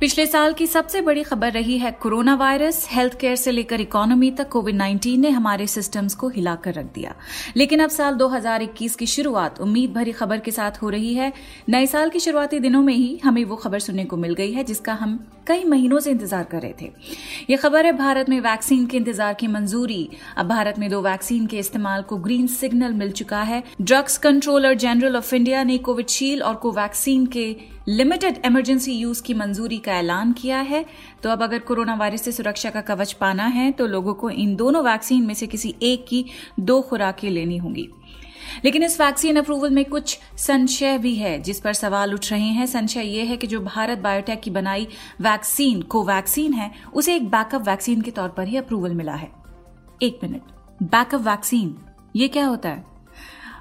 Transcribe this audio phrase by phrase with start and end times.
[0.00, 4.30] पिछले साल की सबसे बड़ी खबर रही है कोरोना वायरस। हेल्थ केयर से लेकर इकोनॉमी
[4.30, 7.14] तक कोविड 19 ने हमारे सिस्टम्स को हिलाकर रख दिया।
[7.56, 11.32] लेकिन अब साल 2021 की शुरुआत उम्मीद भरी खबर के साथ हो रही है।
[11.68, 14.64] नए साल के शुरुआती दिनों में ही हमें वो खबर सुनने को मिल गई है,
[14.64, 16.90] जिसका हम कई महीनों से इंतज़ार कर रहे थे।
[17.50, 21.46] ये खबर है, भारत में वैक्सीन के इंतज़ार की मंजूरी। अब भारत में दो वैक्सीन
[21.46, 26.42] के इस्तेमाल को ग्रीन सिग्नल मिल चुका है। Drugs controller general of India ने कोविशील्ड
[26.42, 27.50] और कोवैक्सीन के
[27.88, 30.86] लिमिटेड इमरजेंसी यूज़ की मंजूरी का ऐलान किया है।
[31.22, 34.56] तो अब अगर कोरोना वायरस से सुरक्षा का कवच पाना है तो लोगों को इन
[34.56, 36.24] दोनों वैक्सीन में से किसी एक की
[36.60, 37.88] दो खुराकें लेनी होंगी।
[38.64, 42.66] लेकिन इस वैक्सीन अप्रूवल में कुछ संशय भी है, जिस पर सवाल उठ रहे हैं।
[42.66, 44.88] संशय यह है कि जो भारत बायोटेक की बनाई
[45.20, 49.30] वैक्सीन, कोवैक्सीन है, उसे एक बैकअप वैक्सीन के तौर पर ही अप्रूवल मिला है।
[50.02, 50.42] एक मिनट।
[50.82, 51.76] बैकअप वैक्सीन,
[52.16, 52.97] ये क्या होता है?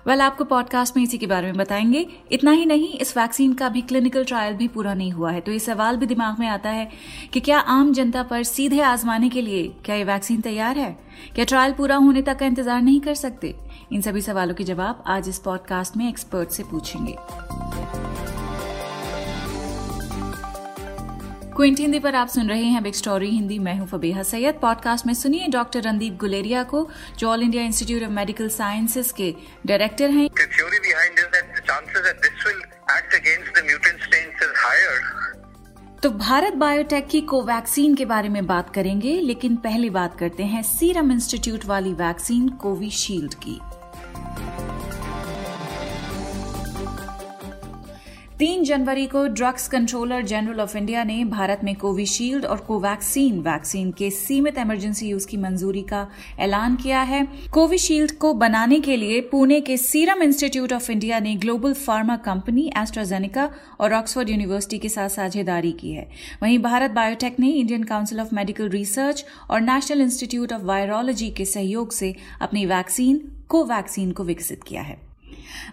[0.07, 3.69] वेल आपको पॉडकास्ट में इसी के बारे में बताएँगे। इतना ही नहीं, इस वैक्सीन का
[3.69, 6.69] भी क्लिनिकल ट्रायल भी पूरा नहीं हुआ है। तो ये सवाल भी दिमाग में आता
[6.69, 6.89] है
[7.33, 10.99] कि क्या आम जनता पर सीधे आजमाने के लिए क्या ये वैक्सीन तैयार है?
[11.35, 13.55] क्या ट्रायल पूरा होने तक का इंतज़ार नहीं कर सकते?
[13.91, 17.15] इन सभी सवालों के जवाब आज इस पॉडकास्ट में एक्सपर्ट से पूछेंगे।
[21.57, 25.05] क्विंट हिंदी पर आप सुन रहे हैं बिग स्टोरी हिंदी मैं हूँ फबीहा सैयद। पॉडकास्ट
[25.05, 29.33] में सुनिए डॉक्टर रणदीप गुलेरिया को जो all India institute of medical sciences के
[29.65, 32.61] डायरेक्टर हैं। The theory behind is that the chances that this will
[32.97, 34.99] act against the mutant strains is higher.
[36.03, 40.63] तो भारत बायोटेक की कोवैक्सीन के बारे में बात करेंगे लेकिन पहले बात करते हैं
[40.63, 43.59] सीरम इंस्टीट्यूट वाली वैक्सीन कोविशील्ड की।
[48.39, 53.91] तीन जनवरी को drugs controller general of India ने भारत में कोविशील्ड और कोवैक्सीन, वैक्सीन
[53.91, 56.05] के सीमित इमरजेंसी यूज़ की मंजूरी का
[56.39, 61.35] ऐलान किया है। कोविशील्ड को बनाने के लिए पुणे के सीरम इंस्टीट्यूट ऑफ़ इंडिया ने
[61.35, 66.07] ग्लोबल फार्मा कंपनी एस्ट्राजेनिका और ऑक्सफोर्ड यूनिवर्सिटी के साथ साझेदारी की है।
[66.43, 71.45] वहीं भारत बायोटेक ने Indian council of medical research और नेशनल इंस्टीट्यूट ऑफ़ वायरोलॉजी के
[71.45, 75.06] सहयोग से अपनी वैक्सीन, कोवैक्सीन को विकसित किया है।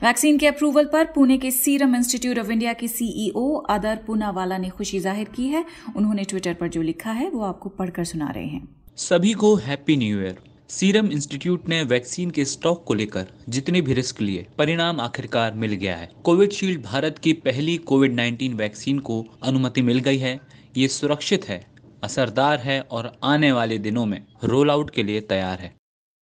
[0.04, 4.68] वैक्सीन के अप्रूवल पर पुणे के सीरम इंस्टीट्यूट ऑफ़ इंडिया के सीईओ अदर पूनावाला ने
[4.68, 5.64] खुशी ज़ाहिर की है।
[5.96, 8.68] उन्होंने ट्विटर पर जो लिखा है, वो आपको पढ़कर सुना रहे हैं।
[8.98, 10.36] सभी को happy new year.
[10.70, 15.72] Serum institute ने वैक्सीन के स्टॉक को लेकर जितने भी रिस्क लिए, परिणाम आखिरकार मिल
[15.72, 20.38] गया है। कोविडशील्ड भारत की पहली कोविड 19 वैक्सीन को अनुमति मिल गई है।
[20.76, 21.64] ये सुरक्षित है,
[22.04, 25.72] असरदार है और आने वाले दिनों में रोल आउट के लिए तैयार है।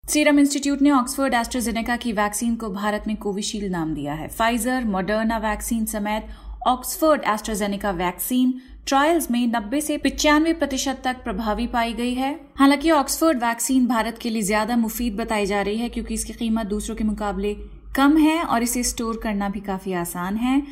[0.04, 4.84] सीरम इंस्टीट्यूट ने ऑक्सफोर्ड एस्ट्राजेनेका की वैक्सीन को भारत में कोविशील्ड नाम दिया है। फाइजर
[4.84, 6.28] मॉडर्ना वैक्सीन समेत
[6.66, 8.52] ऑक्सफोर्ड एस्ट्राजेनेका वैक्सीन
[8.86, 14.18] ट्रायल्स में 90 से पिचानवे प्रतिशत तक प्रभावी पाई गई है। हालाँकि ऑक्सफोर्ड वैक्सीन भारत
[14.18, 17.54] के लिए ज़्यादा मुफीद बताई जा रही है क्योंकि इसकी कीमत दूसरों के मुकाबले
[17.96, 20.62] कम है और इसे स्टोर करना भी काफ़ी आसान है।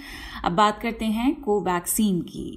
[0.45, 2.49] अब बात करते हैं कोवैक्सीन की।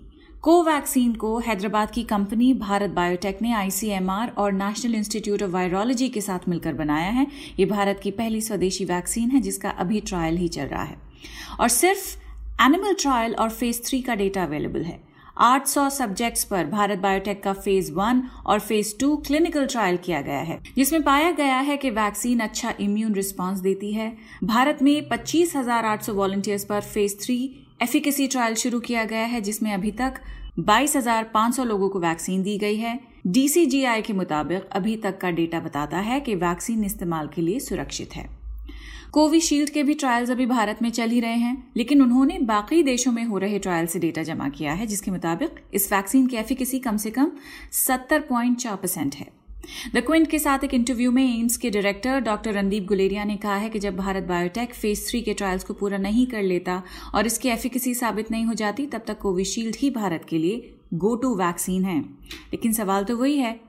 [0.43, 6.21] कोवैक्सीन को हैदराबाद की कंपनी भारत बायोटेक ने आईसीएमआर और नेशनल इंस्टीट्यूट ऑफ़ वायरोलॉजी के
[6.21, 7.25] साथ मिलकर बनाया है।
[7.59, 10.97] ये भारत की पहली स्वदेशी वैक्सीन है जिसका अभी ट्रायल ही चल रहा है।
[11.59, 14.99] और सिर्फ़ एनिमल ट्रायल और फ़ेज़ थ्री का डेटा अवेलेबल है।
[15.37, 20.41] 800 सब्जेक्ट्स पर भारत बायोटेक का फ़ेज़ वन और फ़ेज़ टू क्लिनिकल ट्रायल किया गया
[20.41, 26.13] है जिसमें पाया गया है कि वैक्सीन अच्छा इम्यून रिस्पांस देती है। भारत में 25,800
[26.13, 27.37] वॉलंटियर्स पर फ़ेज़ थ्री
[27.83, 30.19] एफिकेसी ट्रायल शुरू किया गया है जिसमें अभी तक
[30.59, 35.97] 22,500 लोगों को वैक्सीन दी गई है। डीसीजीआई के मुताबिक अभी तक का डेटा बताता
[35.97, 38.29] है कि वैक्सीन इस्तेमाल के लिए सुरक्षित है।
[39.11, 43.11] कोविशील्ड के भी ट्रायल्स अभी भारत में चल ही रहे हैं लेकिन उन्होंने बाकी देशों
[43.11, 46.79] में हो रहे ट्रायल से डेटा जमा किया है जिसके मुताबिक इस वैक्सीन की एफिकेसी
[46.79, 47.31] कम से कम
[47.71, 49.42] सत्तर पॉइंट चार परसेंट है।
[49.95, 53.55] द क्विंट के साथ एक इंटरव्यू में एम्स के डायरेक्टर डॉक्टर रणदीप गुलेरिया ने कहा
[53.55, 56.81] है कि जब भारत बायोटेक फ़ेज़ थ्री के ट्रायल्स को पूरा नहीं कर लेता
[57.15, 61.15] और इसकी एफिकेसी साबित नहीं हो जाती, तब तक कोविशील्ड ही भारत के लिए गो
[61.15, 63.59] टू वैक्सीन है। लेकिन सवाल तो वही है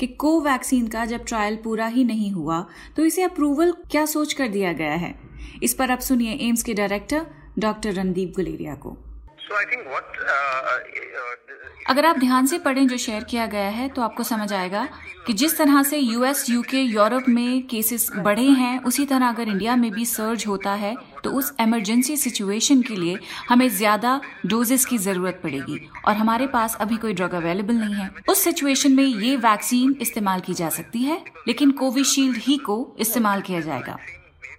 [0.00, 2.66] कि कोवैक्सीन का जब ट्रायल पूरा ही नहीं हुआ
[2.96, 5.14] तो इसे अप्रूवल क्या सोच कर दिया गया है?
[5.62, 7.26] इस पर अब सुनिए एम्स के डायरेक्टर
[7.58, 8.96] डॉक्टर रणदीप गुलेरिया को।
[9.44, 14.22] What uh, uh, अगर आप ध्यान से पढ़ें जो शेयर किया गया है तो आपको
[14.22, 14.86] समझ आएगा
[15.26, 19.76] कि जिस तरह से यूएस यूके यूरोप में केसेस बढ़े हैं उसी तरह अगर इंडिया
[19.76, 20.94] में भी सर्ज होता है
[21.24, 23.18] तो उस इमरजेंसी सिचुएशन के लिए
[23.48, 28.10] हमें ज़्यादा डोजेस की ज़रूरत पड़ेगी और हमारे पास अभी कोई ड्रग अवेलेबल नहीं है।
[28.28, 33.40] उस सिचुएशन में ये वैक्सीन इस्तेमाल की जा सकती है लेकिन कोविशील्ड ही को इस्तेमाल
[33.40, 33.98] किया जाएगा।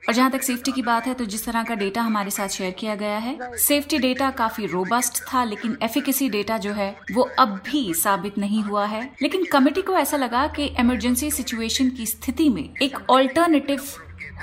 [0.07, 2.71] और जहाँ तक सेफ्टी की बात है तो जिस तरह का डेटा हमारे साथ शेयर
[2.71, 7.59] किया गया है सेफ्टी डेटा काफ़ी रोबस्ट था, लेकिन एफिकेसी डेटा जो है, वो अब
[7.65, 12.49] भी साबित नहीं हुआ है। लेकिन कमेटी को ऐसा लगा कि इमरजेंसी सिचुएशन की स्थिति
[12.49, 13.83] में एक ऑल्टरनेटिव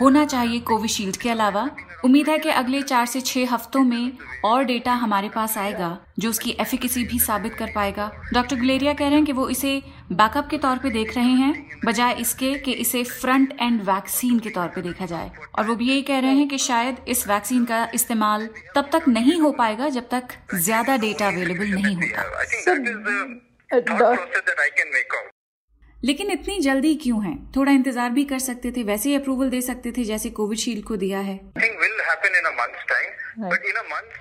[0.00, 1.69] होना चाहिए कोविशील्ड के अलावा।
[2.05, 4.12] उम्मीद है कि अगले चार से छह हफ्तों में
[4.44, 9.06] और डेटा हमारे पास आएगा जो उसकी एफिकेसी भी साबित कर पाएगा। डॉक्टर गुलेरिया कह
[9.06, 9.82] रहे हैं कि वो इसे
[10.12, 14.50] बैकअप के तौर पे देख रहे हैं बजाय इसके कि इसे फ्रंट एंड वैक्सीन के
[14.50, 17.64] तौर पे देखा जाए। और वो भी यही कह रहे हैं कि शायद इस वैक्सीन
[17.64, 20.25] का इस्तेमाल तब तक नहीं हो पाएगा जब तक
[20.55, 22.20] ज़्यादा डेटा अवेलेबल नहीं होता।
[26.02, 27.34] लेकिन इतनी जल्दी क्यों है?
[27.56, 30.96] थोड़ा इंतज़ार भी कर सकते थे वैसे ही अप्रूवल दे सकते थे जैसे कोविशील्ड को
[30.96, 31.40] दिया है।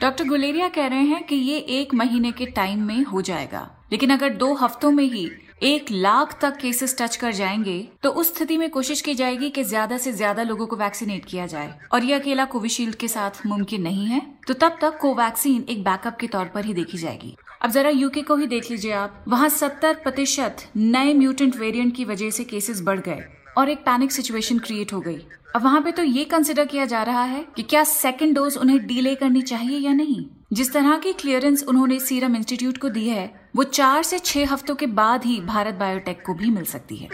[0.01, 4.09] डॉक्टर गुलेरिया कह रहे हैं कि ये एक महीने के टाइम में हो जाएगा। लेकिन
[4.09, 5.29] अगर दो हफ्तों में ही
[5.63, 9.63] एक लाख तक केसेस टच कर जाएँगे तो उस स्थिति में कोशिश की जाएगी कि
[9.63, 13.81] ज़्यादा से ज़्यादा लोगों को वैक्सीनेट किया जाए। और ये अकेला कोविशील्ड के साथ मुमकिन
[13.81, 17.71] नहीं है तो तब तक कोवैक्सीन एक बैकअप के तौर पर ही देखी जाएगी। अब
[17.71, 22.29] जरा यूके को ही देख लीजिए आप। वहाँ सत्तर प्रतिशत नए म्यूटेंट वेरिएंट की वजह
[22.29, 23.23] से केसेस बढ़ गए
[23.57, 25.17] और एक पैनिक सिचुएशन क्रिएट हो गई।
[25.55, 28.85] अब वहाँ पे तो ये कंसिडर किया जा रहा है कि क्या सेकेंड डोज उन्हें
[28.87, 30.25] डिले करनी चाहिए या नहीं?
[30.53, 34.75] जिस तरह की क्लियरेंस उन्होंने सीरम इंस्टीट्यूट को दी है वो चार से छह हफ्तों
[34.75, 37.09] के बाद ही भारत बायोटेक को भी मिल सकती है।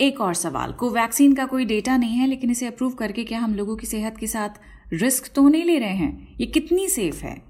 [0.00, 3.54] एक और सवाल कोवैक्सीन का कोई डेटा नहीं है लेकिन इसे अप्रूव करके क्या हम
[3.54, 4.60] लोगों की सेहत के साथ
[4.92, 6.36] रिस्क तो नहीं ले रहे हैं?
[6.40, 7.45] ये कितनी सेफ़ है?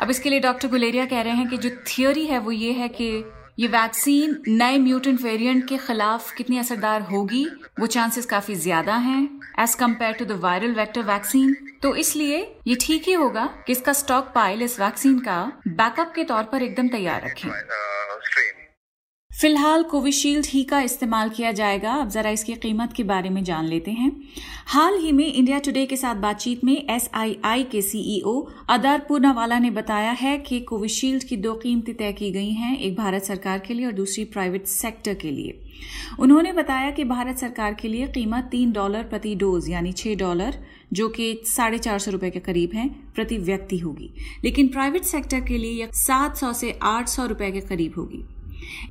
[0.00, 2.88] अब इसके लिए डॉक्टर गुलेरिया कह रहे हैं कि जो थियोरी है वो ये है
[2.88, 3.08] कि
[3.58, 7.44] ये वैक्सीन नए म्यूटेंट वेरिएंट के खिलाफ कितनी असरदार होगी
[7.80, 9.22] वो चांसेस काफ़ी ज़्यादा हैं
[9.60, 13.92] as compared to the viral vector vaccine तो इसलिए ये ठीक ही होगा कि इसका
[13.92, 17.48] स्टॉक पाइल इस वैक्सीन का बैकअप के तौर पर एकदम तैयार रखें।
[19.40, 23.64] फ़िलहाल कोविशील्ड ही का इस्तेमाल किया जाएगा। अब जरा इसकी कीमत के बारे में जान
[23.64, 24.22] लेते हैं।
[24.66, 29.70] हाल ही में इंडिया टुडे के साथ बातचीत में एसआईआई के सीईओ अदार पूनावाला ने
[29.70, 33.74] बताया है कि कोविशील्ड की दो कीमतें तय की गई हैं, एक भारत सरकार के
[33.74, 35.60] लिए और दूसरी प्राइवेट सेक्टर के लिए।
[36.20, 40.58] उन्होंने बताया कि भारत सरकार के लिए कीमत तीन डॉलर प्रति डोज, यानी छह डॉलर,
[40.92, 44.14] जो कि साढ़े चार सौ रुपए के करीब है, प्रति व्यक्ति होगी।
[44.44, 48.24] लेकिन प्राइवेट सेक्टर के लिए यह सात सौ से आठ सौ रुपए के करीब होगी।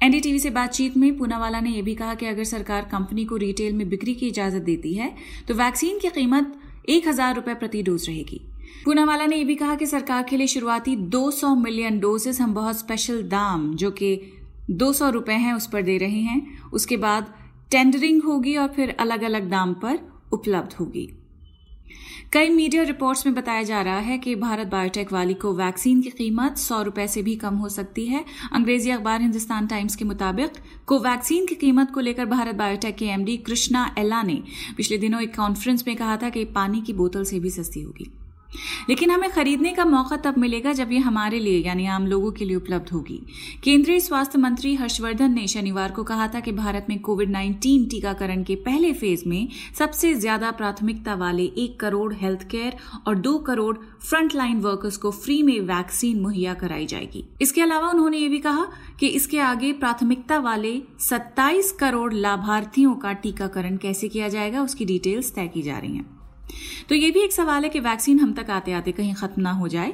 [0.04, 3.74] एनडीटीवी से बातचीत में पूनावाला ने यह भी कहा कि अगर सरकार कंपनी को रिटेल
[3.74, 5.13] में बिक्री की इजाज़त देती है
[5.48, 6.54] तो वैक्सीन की कीमत
[6.89, 8.42] एक हज़ार रुपए प्रति डोज रहेगी।
[8.86, 12.80] पूनावाला ने यह भी कहा कि सरकार के लिए शुरुआती 200 मिलियन डोजेस हम बहुत
[12.80, 14.19] स्पेशल दाम, जो कि
[14.71, 17.33] दो सौ रुपए हैं, उस पर दे रहे हैं। उसके बाद
[17.71, 20.00] टेंडरिंग होगी और फिर अलग अलग दाम पर
[20.33, 21.09] उपलब्ध होगी।
[22.34, 26.10] कई मीडिया रिपोर्ट्स में बताया जा रहा है कि भारत बायोटेक वाली को वैक्सीन की
[26.10, 28.24] कीमत सौ रुपए से भी कम हो सकती है।
[28.54, 30.51] अंग्रेज़ी अखबार हिंदुस्तान टाइम्स के मुताबिक
[30.88, 34.42] कोवैक्सीन की कीमत को लेकर भारत बायोटेक के एमडी कृष्णा एला ने
[34.78, 38.12] पिछले दिनों एक कॉन्फ्रेंस में कहा था कि पानी की बोतल से भी सस्ती होगी।
[38.89, 42.45] लेकिन हमें खरीदने का मौका तब मिलेगा जब ये हमारे लिए, यानी आम लोगों के
[42.45, 43.21] लिए उपलब्ध होगी।
[43.63, 48.44] केंद्रीय स्वास्थ्य मंत्री हर्षवर्धन ने शनिवार को कहा था कि भारत में कोविड 19 टीकाकरण
[48.44, 49.47] के पहले फ़ेज़ में
[49.79, 52.75] सबसे ज़्यादा प्राथमिकता वाले एक करोड़ हेल्थ केयर
[53.07, 58.17] और दो करोड़ फ्रंटलाइन वर्कर्स को फ्री में वैक्सीन मुहैया कराई जाएगी। इसके अलावा उन्होंने
[58.17, 58.67] ये भी कहा
[58.99, 65.33] कि इसके आगे प्राथमिकता वाले 27 करोड़ लाभार्थियों का टीकाकरण कैसे किया जाएगा, उसकी डिटेल्स
[65.35, 66.22] तय की जा रही हैं।
[66.90, 69.51] तो ये भी एक सवाल है कि वैक्सीन हम तक आते आते कहीं खत्म ना
[69.51, 69.94] हो जाए।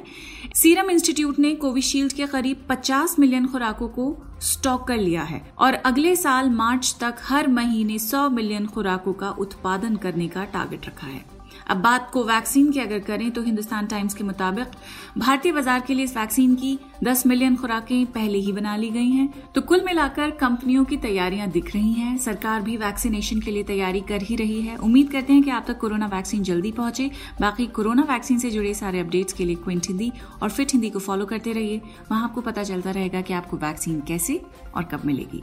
[0.54, 5.74] सीरम इंस्टीट्यूट ने कोविशील्ड के करीब 50 मिलियन खुराकों को स्टॉक कर लिया है और
[5.74, 11.06] अगले साल मार्च तक हर महीने 100 मिलियन खुराकों का उत्पादन करने का टारगेट रखा
[11.06, 11.39] है।
[11.70, 14.68] अब बात को वैक्सीन की अगर करें तो हिंदुस्तान टाइम्स के मुताबिक
[15.18, 19.10] भारतीय बाज़ार के लिए इस वैक्सीन की 10 मिलियन खुराकें पहले ही बना ली गई
[19.10, 23.62] हैं। तो कुल मिलाकर कंपनियों की तैयारियाँ दिख रही हैं। सरकार भी वैक्सीनेशन के लिए
[23.62, 27.10] तैयारी कर ही रही है। उम्मीद करते हैं कि आप तक कोरोना वैक्सीन जल्दी पहुँचे।
[27.40, 30.12] बाकी कोरोना वैक्सीन से जुड़े सारे अपडेट्स के लिए क्विंट हिंदी
[30.42, 34.00] और फिट हिंदी को फॉलो करते रहिए। वहाँ आपको पता चलता रहेगा कि आपको वैक्सीन
[34.00, 34.40] कैसे
[34.74, 35.42] और कब मिलेगी।